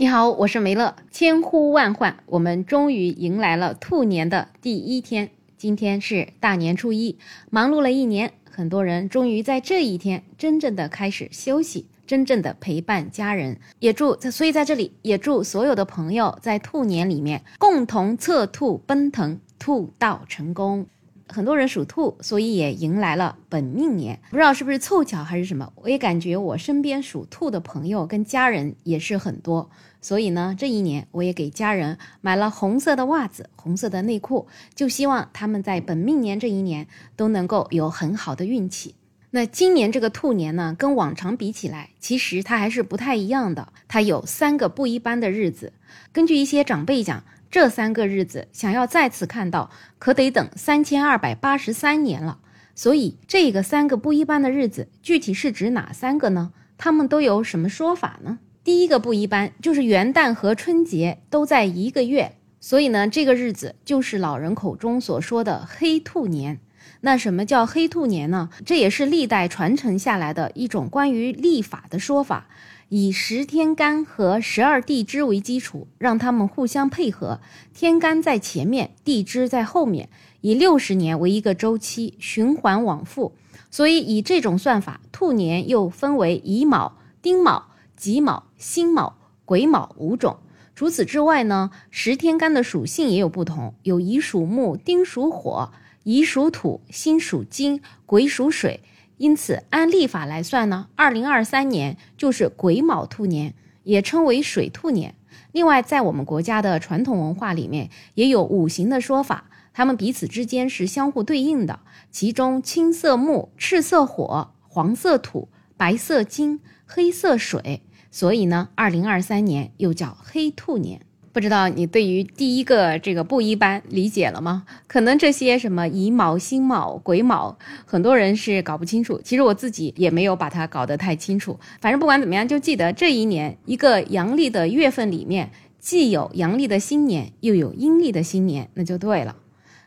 [0.00, 0.96] 你好，我是梅乐。
[1.10, 5.28] 千呼万唤，我们终于迎来了兔年的第一天。
[5.58, 7.18] 今天是大年初一，
[7.50, 13.58] 忙碌了一年，很多人终于在这一天真正的开始休息，真正的陪伴家人。
[13.78, 20.86] 也祝在，所以在这里也祝所有的朋友在兔年里面共同策兔奔腾，兔到成功。
[21.32, 24.18] 很多人属兔，所以也迎来了本命年。
[24.30, 29.70] 不知道是不是凑巧还是什么，我也感觉我身边属兔的朋友跟家人也是很多。
[30.02, 38.94] 所以呢，这一年我也给家人买了红色的袜子、红色的内裤，就希望他们在本命年这一年都能够有很好的运气。
[39.30, 43.72] 那今年这个兔年呢，跟往常比起来，其实它还是不太一样的。
[43.88, 45.72] 它有三个不一般的日子。
[46.12, 47.22] 根据一些长辈讲。
[47.50, 52.38] 这三个日子想要再次看到，可得等三千二百八十三年了。
[52.76, 56.52] 所以，这个三个不一般的日子，具体是指哪三个呢？
[56.78, 58.38] 他们都有什么说法呢？
[58.62, 66.60] 第一个不一般，就是元旦和春节都在一个月，所以呢，这个日子就是老人口中所说的黑兔年。
[67.02, 68.50] 那什么叫黑兔年呢？
[68.64, 72.46] 这也是历代传承下来的一种关于历法的说法。
[72.90, 77.40] 以十天干和十二地支为基础，让他们互相配合，
[77.72, 80.08] 天干在前面，地支在后面，
[80.40, 83.32] 以六十年为一个周期，循环往复。
[83.70, 90.38] 所以以这种算法，兔年又分为乙卯、丁卯、己卯、辛卯、癸卯五种。
[90.74, 95.70] 除此之外呢，十天干的属性也有不同，有乙属木，丁属火，
[96.04, 98.80] 乙属土，辛属金，癸属水。
[99.18, 105.14] 因此，按历法来算呢，二零二三年就是癸卯兔年，也称为水兔年。
[105.52, 111.80] 另外，在我们国家的传统文化里面，也有五行的说法，它们彼此之间是相互对应的。
[112.10, 121.02] 其中，青色木、赤色火、黄色土、白色金、黑色水，所以呢，二零二三年又叫黑兔年。
[121.32, 124.64] 不知道你对于第一个这个不一般理解了吗？
[124.88, 127.56] 可能这些什么乙卯、辛卯、癸卯，
[127.86, 129.20] 很多人是搞不清楚。
[129.22, 131.60] 其实我自己也没有把它搞得太清楚。
[131.80, 139.36] 反正不管怎么样，就记得这一年一个阳历的月份里面，既有阳历的新年，又有阴历的新年，那就对了。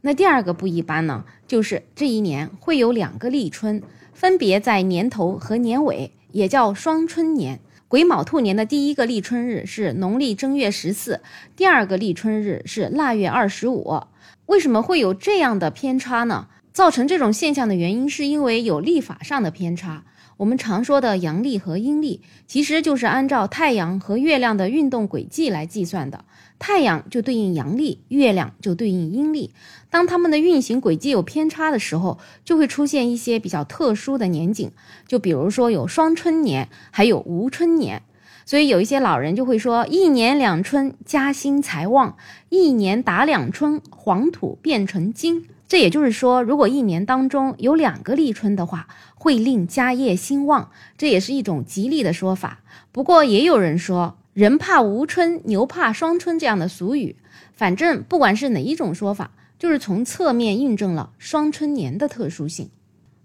[0.00, 3.80] 那第二个不一般呢，就是这一年会有两个立春，
[4.12, 7.60] 分别在年头和年尾，也叫双春年。
[7.88, 11.22] 癸卯兔年的第一个立春日是农历正月十四，
[11.56, 14.02] 第二个立春日是腊月二十五。
[14.44, 16.48] 为什么会有这样的偏差呢？
[16.70, 20.04] 造成这种现象的原因，是因为有历法上的偏差。
[20.38, 26.24] 我们常说的阳历和阴历，其实就是按照太阳和月亮的运动轨迹来计算的。
[26.60, 29.52] 太阳就对应阳历，月亮就对应阴历。
[29.90, 34.70] 当它们的运行轨迹有偏差的时候，就会出现一些比较特殊的年景。
[35.08, 38.02] 就比如说有双春年，还有无春年。
[38.46, 42.16] 所以有一些老人就会说：一年两春，家兴财旺；
[42.48, 45.46] 一年打两春，黄土变成金。
[45.68, 52.60] 这也就是说，如果一年当中有两个立春的话，会令家业兴旺，这也是一种吉利的说法。
[52.90, 57.16] 不过也有人说“人怕无春，牛怕双春”这样的俗语。
[57.52, 62.70] 反正不管是哪一种说法，就是从侧面印证了双春年的特殊性。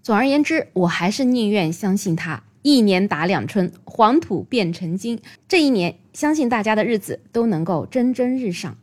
[0.02, 5.18] 总而言之，我还是宁愿相信它“一年打两春，黄土变成金”。
[5.48, 8.76] 这一年，相信大家的日子都能够蒸蒸日上。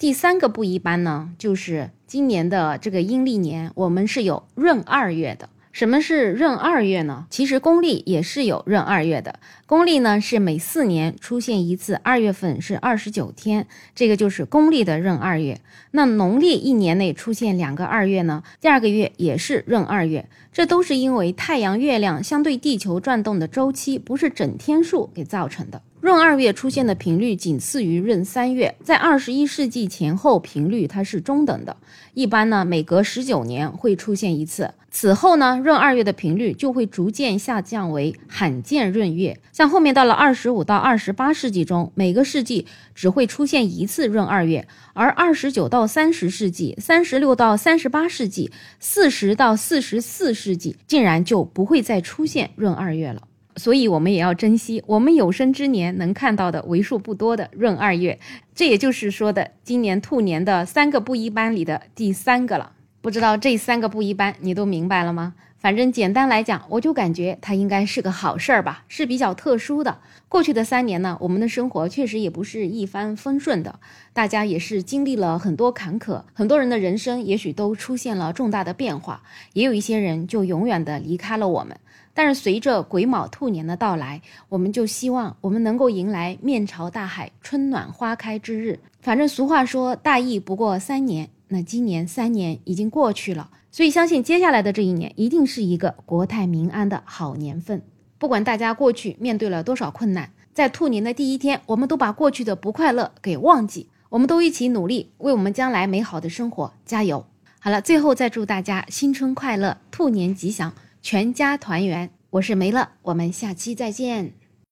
[0.00, 5.50] 第三个不一般呢，就是今年的这个阴历年，我们是有闰二月的。
[5.72, 7.26] 什么是闰二月呢？
[7.28, 9.38] 其实公历也是有闰二月的。
[9.66, 15.60] 公历呢是每四年出现一次，二月份是二十九天，这个就是公历的闰二月。
[15.90, 25.82] 那农历一年内出现两个二月呢，第二个月也是闰二月，这都是因为太阳、月亮相对地球转动的周期不是整天数给造成的。
[26.00, 31.76] 闰二月出现的频率仅次于闰三月，在二十一世纪前后频率它是中等的，
[32.14, 34.72] 一般呢每隔十九年会出现一次。
[34.90, 39.38] 此后呢，闰二月的频率就会逐渐下降为罕见闰月。
[39.52, 53.24] 像后面到了二十五到二十八世纪中，每个世纪只会出现一次闰二月，而二十九到三十世纪、三十六到三十八世纪、四十到四十四世纪，竟然就不会再出现闰二月了。
[53.60, 58.18] 所以，我们也要珍惜我们有生之年能看到的为数不多的闰二月。
[58.54, 62.72] 这也就是说的今年兔年的三个不一般里的第三个了。
[63.02, 65.34] 不知道这三个不一般你都明白了吗？
[65.58, 69.98] 反正简单来讲，我就感觉它应该是个好事儿吧，是比较特殊的。
[70.26, 73.78] 过去的三年呢，我们的生活确实也不是一帆风顺的，
[74.14, 79.22] 大家也是经历了很多坎坷，很多人的人生也许都出现了重大的变化，
[79.52, 81.76] 也有一些人就永远的离开了我们。
[82.12, 88.78] 但是随着癸卯兔年的到来，我们就希望我们能够迎来面朝大海、春暖花开之日。
[89.00, 97.82] 反正俗话说，大疫不过三年，那今年三年已经过去了，所以相信接下来的这一年一定是一个国泰民安的好年份。
[98.18, 107.24] 不管大家过去面对了多少困难，在兔年的第一天，我们都把过去的不快乐给忘记，我们都一起努力，为我们将来美好的生活加油。
[107.58, 112.10] 好了，最后再祝大家新春快乐，兔年吉祥，全家团圆。
[112.28, 114.39] 我是梅乐，我们下期再见。